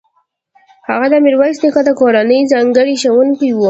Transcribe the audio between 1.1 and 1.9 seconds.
د میرویس نیکه د